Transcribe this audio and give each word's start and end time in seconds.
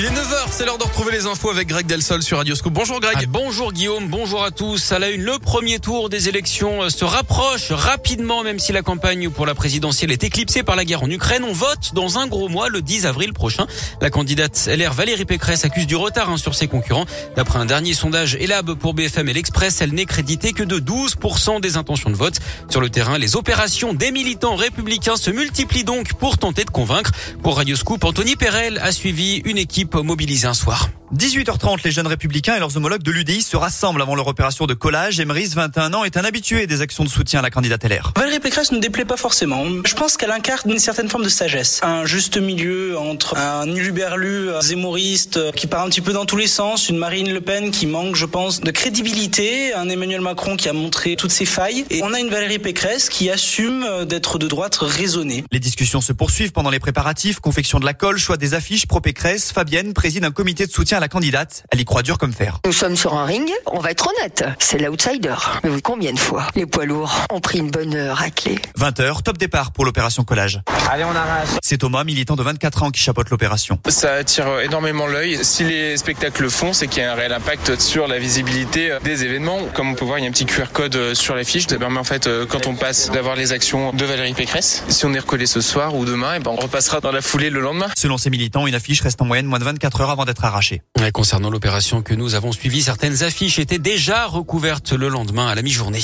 Il 0.00 0.06
est 0.06 0.08
9h, 0.08 0.46
c'est 0.50 0.64
l'heure 0.64 0.78
de 0.78 0.84
retrouver 0.84 1.12
les 1.12 1.26
infos 1.26 1.50
avec 1.50 1.68
Greg 1.68 1.84
Delsol 1.84 2.22
sur 2.22 2.38
Radio 2.38 2.54
Scoop. 2.54 2.72
Bonjour 2.72 3.00
Greg. 3.00 3.18
Ah, 3.20 3.26
bonjour 3.28 3.70
Guillaume, 3.70 4.08
bonjour 4.08 4.42
à 4.42 4.50
tous. 4.50 4.92
À 4.92 4.98
la 4.98 5.10
une, 5.10 5.20
le 5.20 5.38
premier 5.38 5.78
tour 5.78 6.08
des 6.08 6.30
élections 6.30 6.84
euh, 6.84 6.88
se 6.88 7.04
rapproche 7.04 7.70
rapidement, 7.70 8.42
même 8.42 8.58
si 8.58 8.72
la 8.72 8.80
campagne 8.80 9.28
pour 9.28 9.44
la 9.44 9.54
présidentielle 9.54 10.10
est 10.10 10.24
éclipsée 10.24 10.62
par 10.62 10.74
la 10.74 10.86
guerre 10.86 11.02
en 11.02 11.10
Ukraine. 11.10 11.44
On 11.44 11.52
vote 11.52 11.90
dans 11.92 12.16
un 12.16 12.28
gros 12.28 12.48
mois, 12.48 12.70
le 12.70 12.80
10 12.80 13.04
avril 13.04 13.34
prochain. 13.34 13.66
La 14.00 14.08
candidate 14.08 14.70
LR 14.74 14.94
Valérie 14.94 15.26
Pécresse 15.26 15.66
accuse 15.66 15.86
du 15.86 15.96
retard 15.96 16.30
hein, 16.30 16.38
sur 16.38 16.54
ses 16.54 16.66
concurrents. 16.66 17.04
D'après 17.36 17.58
un 17.58 17.66
dernier 17.66 17.92
sondage 17.92 18.36
Elab 18.36 18.72
pour 18.76 18.94
BFM 18.94 19.28
et 19.28 19.34
l'Express, 19.34 19.82
elle 19.82 19.92
n'est 19.92 20.06
créditée 20.06 20.54
que 20.54 20.62
de 20.62 20.78
12% 20.78 21.60
des 21.60 21.76
intentions 21.76 22.08
de 22.08 22.16
vote. 22.16 22.38
Sur 22.70 22.80
le 22.80 22.88
terrain, 22.88 23.18
les 23.18 23.36
opérations 23.36 23.92
des 23.92 24.12
militants 24.12 24.56
républicains 24.56 25.16
se 25.16 25.30
multiplient 25.30 25.84
donc 25.84 26.14
pour 26.14 26.38
tenter 26.38 26.64
de 26.64 26.70
convaincre. 26.70 27.10
Pour 27.42 27.58
Radio 27.58 27.76
Scoop, 27.76 28.02
Anthony 28.02 28.36
Perel 28.36 28.78
a 28.78 28.92
suivi 28.92 29.42
une 29.44 29.58
équipe 29.58 29.89
mobilisée 29.98 30.46
un 30.46 30.54
soir. 30.54 30.88
18h30, 31.16 31.80
les 31.84 31.90
jeunes 31.90 32.06
républicains 32.06 32.54
et 32.54 32.60
leurs 32.60 32.76
homologues 32.76 33.02
de 33.02 33.10
l'UDI 33.10 33.42
se 33.42 33.56
rassemblent 33.56 34.00
avant 34.00 34.14
leur 34.14 34.28
opération 34.28 34.66
de 34.66 34.74
collage. 34.74 35.18
Emeris, 35.18 35.48
21 35.56 35.92
ans, 35.92 36.04
est 36.04 36.16
un 36.16 36.24
habitué 36.24 36.68
des 36.68 36.82
actions 36.82 37.02
de 37.02 37.08
soutien 37.08 37.40
à 37.40 37.42
la 37.42 37.50
candidate 37.50 37.82
LR. 37.82 38.12
Valérie 38.16 38.38
Pécresse 38.38 38.70
ne 38.70 38.78
déplaît 38.78 39.04
pas 39.04 39.16
forcément. 39.16 39.64
Je 39.84 39.94
pense 39.94 40.16
qu'elle 40.16 40.30
incarne 40.30 40.70
une 40.70 40.78
certaine 40.78 41.08
forme 41.08 41.24
de 41.24 41.28
sagesse. 41.28 41.80
Un 41.82 42.04
juste 42.06 42.36
milieu 42.36 42.96
entre 42.96 43.36
un 43.36 43.66
uluberlu 43.66 44.50
zémoriste 44.60 45.50
qui 45.56 45.66
part 45.66 45.84
un 45.84 45.88
petit 45.88 46.00
peu 46.00 46.12
dans 46.12 46.26
tous 46.26 46.36
les 46.36 46.46
sens, 46.46 46.88
une 46.88 46.98
Marine 46.98 47.32
Le 47.32 47.40
Pen 47.40 47.72
qui 47.72 47.86
manque, 47.86 48.14
je 48.14 48.26
pense, 48.26 48.60
de 48.60 48.70
crédibilité, 48.70 49.74
un 49.74 49.88
Emmanuel 49.88 50.20
Macron 50.20 50.56
qui 50.56 50.68
a 50.68 50.72
montré 50.72 51.16
toutes 51.16 51.32
ses 51.32 51.44
failles, 51.44 51.86
et 51.90 52.04
on 52.04 52.14
a 52.14 52.20
une 52.20 52.30
Valérie 52.30 52.60
Pécresse 52.60 53.08
qui 53.08 53.30
assume 53.30 54.04
d'être 54.04 54.38
de 54.38 54.46
droite 54.46 54.78
raisonnée. 54.80 55.44
Les 55.50 55.58
discussions 55.58 56.00
se 56.00 56.12
poursuivent 56.12 56.52
pendant 56.52 56.70
les 56.70 56.78
préparatifs, 56.78 57.40
confection 57.40 57.80
de 57.80 57.84
la 57.84 57.94
colle, 57.94 58.18
choix 58.18 58.36
des 58.36 58.54
affiches 58.54 58.86
pro 58.86 59.00
Pécresse. 59.00 59.50
Fabienne 59.50 59.92
préside 59.92 60.24
un 60.24 60.30
comité 60.30 60.68
de 60.68 60.70
soutien 60.70 60.99
la 61.00 61.08
candidate. 61.08 61.64
Elle 61.70 61.80
y 61.80 61.84
croit 61.84 62.02
dur 62.02 62.18
comme 62.18 62.32
fer. 62.32 62.58
Nous 62.64 62.72
sommes 62.72 62.96
sur 62.96 63.14
un 63.14 63.24
ring, 63.24 63.50
on 63.66 63.80
va 63.80 63.90
être 63.90 64.08
honnête, 64.08 64.44
c'est 64.58 64.78
l'outsider. 64.78 65.34
Mais 65.64 65.70
oui, 65.70 65.82
combien 65.82 66.12
de 66.12 66.18
fois 66.18 66.46
les 66.54 66.66
poids 66.66 66.84
lourds 66.84 67.26
ont 67.30 67.40
pris 67.40 67.58
une 67.58 67.70
bonne 67.70 67.96
raclée 67.96 68.58
20h, 68.78 69.22
top 69.22 69.38
départ 69.38 69.72
pour 69.72 69.84
l'opération 69.84 70.24
collage. 70.24 70.60
Allez, 70.90 71.04
on 71.04 71.14
arrache. 71.14 71.48
C'est 71.62 71.78
Thomas, 71.78 72.04
militant 72.04 72.36
de 72.36 72.42
24 72.42 72.82
ans, 72.84 72.90
qui 72.90 73.00
chapeaute 73.00 73.30
l'opération. 73.30 73.78
Ça 73.88 74.14
attire 74.14 74.60
énormément 74.60 75.06
l'œil. 75.06 75.38
Si 75.42 75.64
les 75.64 75.96
spectacles 75.96 76.42
le 76.42 76.50
font, 76.50 76.72
c'est 76.72 76.86
qu'il 76.86 77.02
y 77.02 77.06
a 77.06 77.12
un 77.12 77.14
réel 77.14 77.32
impact 77.32 77.80
sur 77.80 78.06
la 78.08 78.18
visibilité 78.18 78.96
des 79.02 79.24
événements. 79.24 79.58
Comme 79.74 79.90
on 79.90 79.94
peut 79.94 80.04
voir, 80.04 80.18
il 80.18 80.22
y 80.22 80.26
a 80.26 80.28
un 80.28 80.32
petit 80.32 80.46
QR 80.46 80.66
code 80.72 81.14
sur 81.14 81.34
l'affiche. 81.34 81.66
Ça 81.66 81.78
permet 81.78 81.98
en 81.98 82.04
fait, 82.04 82.28
quand 82.48 82.66
on 82.66 82.74
passe, 82.74 83.10
d'avoir 83.10 83.36
les 83.36 83.52
actions 83.52 83.92
de 83.92 84.04
Valérie 84.04 84.34
Pécresse. 84.34 84.84
Si 84.88 85.04
on 85.06 85.14
est 85.14 85.18
recollé 85.18 85.46
ce 85.46 85.60
soir 85.60 85.94
ou 85.94 86.04
demain, 86.04 86.34
et 86.34 86.38
ben 86.40 86.50
on 86.50 86.56
repassera 86.56 87.00
dans 87.00 87.12
la 87.12 87.22
foulée 87.22 87.50
le 87.50 87.60
lendemain. 87.60 87.86
Selon 87.96 88.18
ces 88.18 88.30
militants, 88.30 88.66
une 88.66 88.74
affiche 88.74 89.00
reste 89.00 89.22
en 89.22 89.24
moyenne 89.24 89.46
moins 89.46 89.58
de 89.58 89.64
24 89.64 90.00
heures 90.00 90.10
avant 90.10 90.24
d'être 90.24 90.44
arrachée. 90.44 90.82
Concernant 91.14 91.50
l'opération 91.50 92.02
que 92.02 92.12
nous 92.12 92.34
avons 92.34 92.52
suivie, 92.52 92.82
certaines 92.82 93.22
affiches 93.22 93.58
étaient 93.58 93.78
déjà 93.78 94.26
recouvertes 94.26 94.92
le 94.92 95.08
lendemain 95.08 95.48
à 95.48 95.54
la 95.54 95.62
mi-journée. 95.62 96.02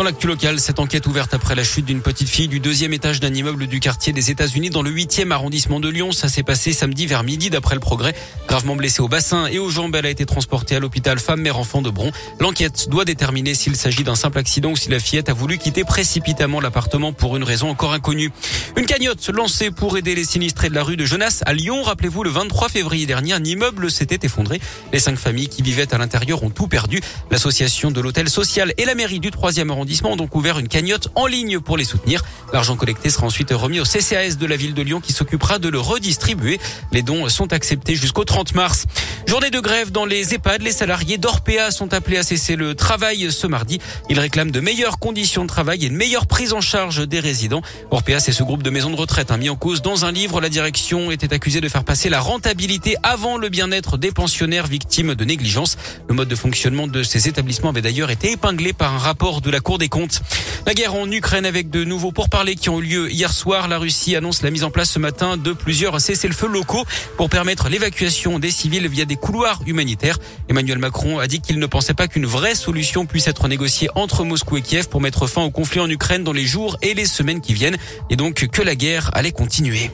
Dans 0.00 0.04
l'actu 0.04 0.26
local, 0.26 0.58
cette 0.58 0.78
enquête 0.78 1.06
ouverte 1.06 1.34
après 1.34 1.54
la 1.54 1.62
chute 1.62 1.84
d'une 1.84 2.00
petite 2.00 2.30
fille 2.30 2.48
du 2.48 2.58
deuxième 2.58 2.94
étage 2.94 3.20
d'un 3.20 3.34
immeuble 3.34 3.66
du 3.66 3.80
quartier 3.80 4.14
des 4.14 4.30
États-Unis 4.30 4.70
dans 4.70 4.80
le 4.80 4.90
8e 4.90 5.30
arrondissement 5.30 5.78
de 5.78 5.90
Lyon. 5.90 6.10
Ça 6.10 6.30
s'est 6.30 6.42
passé 6.42 6.72
samedi 6.72 7.06
vers 7.06 7.22
midi 7.22 7.50
d'après 7.50 7.74
le 7.74 7.82
progrès. 7.82 8.14
Gravement 8.48 8.76
blessée 8.76 9.02
au 9.02 9.08
bassin 9.08 9.46
et 9.48 9.58
aux 9.58 9.68
jambes, 9.68 9.94
elle 9.94 10.06
a 10.06 10.08
été 10.08 10.24
transportée 10.24 10.74
à 10.74 10.80
l'hôpital 10.80 11.18
femme 11.18 11.42
mère 11.42 11.58
enfant 11.58 11.82
de 11.82 11.90
Bron. 11.90 12.12
L'enquête 12.38 12.88
doit 12.88 13.04
déterminer 13.04 13.54
s'il 13.54 13.76
s'agit 13.76 14.02
d'un 14.02 14.14
simple 14.14 14.38
accident 14.38 14.70
ou 14.70 14.76
si 14.76 14.88
la 14.88 15.00
fillette 15.00 15.28
a 15.28 15.34
voulu 15.34 15.58
quitter 15.58 15.84
précipitamment 15.84 16.62
l'appartement 16.62 17.12
pour 17.12 17.36
une 17.36 17.44
raison 17.44 17.68
encore 17.68 17.92
inconnue. 17.92 18.32
Une 18.78 18.86
cagnotte 18.86 19.28
lancée 19.28 19.70
pour 19.70 19.98
aider 19.98 20.14
les 20.14 20.24
sinistrés 20.24 20.70
de 20.70 20.74
la 20.74 20.82
rue 20.82 20.96
de 20.96 21.04
Genasse 21.04 21.42
à 21.44 21.52
Lyon. 21.52 21.82
Rappelez-vous, 21.82 22.24
le 22.24 22.30
23 22.30 22.70
février 22.70 23.04
dernier, 23.04 23.34
un 23.34 23.44
immeuble 23.44 23.90
s'était 23.90 24.24
effondré. 24.24 24.62
Les 24.94 24.98
cinq 24.98 25.18
familles 25.18 25.48
qui 25.48 25.60
vivaient 25.60 25.92
à 25.92 25.98
l'intérieur 25.98 26.42
ont 26.42 26.48
tout 26.48 26.68
perdu. 26.68 27.02
L'association 27.30 27.90
de 27.90 28.00
l'hôtel 28.00 28.30
social 28.30 28.72
et 28.78 28.86
la 28.86 28.94
mairie 28.94 29.20
du 29.20 29.30
troisième 29.30 29.70
arrondissement 29.70 29.89
ont 30.04 30.16
donc 30.16 30.34
ouvert 30.34 30.58
une 30.58 30.68
cagnotte 30.68 31.08
en 31.14 31.26
ligne 31.26 31.60
pour 31.60 31.76
les 31.76 31.84
soutenir. 31.84 32.22
L'argent 32.52 32.76
collecté 32.76 33.10
sera 33.10 33.26
ensuite 33.26 33.50
remis 33.50 33.80
au 33.80 33.84
CCAS 33.84 34.36
de 34.38 34.46
la 34.46 34.56
ville 34.56 34.74
de 34.74 34.82
Lyon 34.82 35.00
qui 35.00 35.12
s'occupera 35.12 35.58
de 35.58 35.68
le 35.68 35.78
redistribuer. 35.78 36.58
Les 36.92 37.02
dons 37.02 37.28
sont 37.28 37.52
acceptés 37.52 37.94
jusqu'au 37.94 38.24
30 38.24 38.54
mars. 38.54 38.86
Journée 39.26 39.50
de 39.50 39.60
grève 39.60 39.90
dans 39.90 40.04
les 40.04 40.34
EHPAD. 40.34 40.62
Les 40.62 40.72
salariés 40.72 41.18
d'Orpea 41.18 41.70
sont 41.70 41.92
appelés 41.92 42.18
à 42.18 42.22
cesser 42.22 42.56
le 42.56 42.74
travail 42.74 43.30
ce 43.30 43.46
mardi. 43.46 43.80
Ils 44.08 44.18
réclament 44.18 44.50
de 44.50 44.60
meilleures 44.60 44.98
conditions 44.98 45.42
de 45.42 45.48
travail 45.48 45.84
et 45.84 45.88
une 45.88 45.96
meilleure 45.96 46.26
prise 46.26 46.52
en 46.52 46.60
charge 46.60 47.06
des 47.06 47.20
résidents. 47.20 47.62
Orpea, 47.90 48.20
c'est 48.20 48.32
ce 48.32 48.42
groupe 48.42 48.62
de 48.62 48.70
maisons 48.70 48.90
de 48.90 48.96
retraite 48.96 49.30
hein, 49.30 49.36
mis 49.36 49.50
en 49.50 49.56
cause 49.56 49.82
dans 49.82 50.04
un 50.04 50.12
livre. 50.12 50.40
La 50.40 50.48
direction 50.48 51.10
était 51.10 51.32
accusée 51.32 51.60
de 51.60 51.68
faire 51.68 51.84
passer 51.84 52.08
la 52.08 52.20
rentabilité 52.20 52.96
avant 53.02 53.38
le 53.38 53.48
bien-être 53.48 53.98
des 53.98 54.12
pensionnaires 54.12 54.66
victimes 54.66 55.14
de 55.14 55.24
négligence. 55.24 55.76
Le 56.08 56.14
mode 56.14 56.28
de 56.28 56.36
fonctionnement 56.36 56.86
de 56.86 57.02
ces 57.02 57.28
établissements 57.28 57.70
avait 57.70 57.82
d'ailleurs 57.82 58.10
été 58.10 58.32
épinglé 58.32 58.72
par 58.72 58.94
un 58.94 58.98
rapport 58.98 59.40
de 59.40 59.50
la 59.50 59.60
Cour 59.60 59.79
des 59.80 59.88
comptes. 59.88 60.22
La 60.66 60.74
guerre 60.74 60.94
en 60.94 61.10
Ukraine 61.10 61.46
avec 61.46 61.70
de 61.70 61.82
nouveaux 61.82 62.12
pourparlers 62.12 62.54
qui 62.54 62.68
ont 62.68 62.78
eu 62.80 62.84
lieu 62.84 63.10
hier 63.10 63.32
soir. 63.32 63.66
La 63.66 63.78
Russie 63.78 64.14
annonce 64.14 64.42
la 64.42 64.50
mise 64.50 64.62
en 64.62 64.70
place 64.70 64.90
ce 64.90 64.98
matin 65.00 65.36
de 65.36 65.52
plusieurs 65.52 66.00
cessez-le-feu 66.00 66.46
locaux 66.46 66.84
pour 67.16 67.28
permettre 67.28 67.68
l'évacuation 67.68 68.38
des 68.38 68.50
civils 68.50 68.86
via 68.86 69.06
des 69.06 69.16
couloirs 69.16 69.60
humanitaires. 69.66 70.18
Emmanuel 70.48 70.78
Macron 70.78 71.18
a 71.18 71.26
dit 71.26 71.40
qu'il 71.40 71.58
ne 71.58 71.66
pensait 71.66 71.94
pas 71.94 72.06
qu'une 72.06 72.26
vraie 72.26 72.54
solution 72.54 73.06
puisse 73.06 73.26
être 73.26 73.48
négociée 73.48 73.88
entre 73.94 74.22
Moscou 74.22 74.58
et 74.58 74.62
Kiev 74.62 74.88
pour 74.88 75.00
mettre 75.00 75.26
fin 75.26 75.42
au 75.42 75.50
conflit 75.50 75.80
en 75.80 75.90
Ukraine 75.90 76.22
dans 76.22 76.32
les 76.32 76.44
jours 76.44 76.76
et 76.82 76.94
les 76.94 77.06
semaines 77.06 77.40
qui 77.40 77.54
viennent 77.54 77.78
et 78.10 78.16
donc 78.16 78.46
que 78.46 78.62
la 78.62 78.76
guerre 78.76 79.10
allait 79.14 79.32
continuer. 79.32 79.90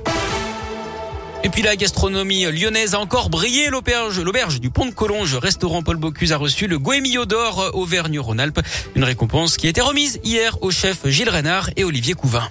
Et 1.45 1.49
puis 1.49 1.63
la 1.63 1.77
gastronomie 1.77 2.45
lyonnaise 2.47 2.95
a 2.95 3.01
encore 3.01 3.31
brillé. 3.31 3.69
L'auberge, 3.69 4.21
l'auberge 4.21 4.61
du 4.61 4.71
Pont 4.71 4.87
de 4.87 4.91
Collonges, 4.91 5.37
restaurant 5.37 5.83
Paul 5.83 5.97
Bocuse 5.97 6.33
a 6.33 6.37
reçu 6.37 6.67
le 6.67 6.79
Goemio 6.79 7.25
d'or 7.25 7.71
Auvergne-Rhône-Alpes. 7.75 8.61
Une 8.95 9.05
récompense 9.05 9.57
qui 9.57 9.67
a 9.67 9.71
été 9.71 9.81
remise 9.81 10.21
hier 10.25 10.61
aux 10.63 10.71
chefs 10.71 11.07
Gilles 11.09 11.31
Renard 11.31 11.71
et 11.77 11.85
Olivier 11.85 12.15
Couvin. 12.15 12.49